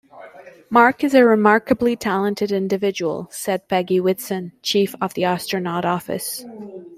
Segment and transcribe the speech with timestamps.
[0.71, 6.43] "Mark is a remarkably talented individual," said Peggy Whitson, Chief of the Astronaut Office.